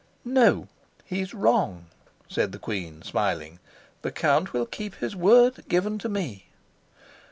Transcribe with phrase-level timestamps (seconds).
[0.25, 0.67] "No,
[1.05, 1.85] he's wrong,"
[2.27, 3.59] said the queen, smiling.
[4.01, 6.47] "The count will keep his word, given to me."